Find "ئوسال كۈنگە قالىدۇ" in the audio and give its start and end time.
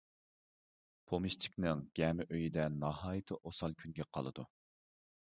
3.51-4.47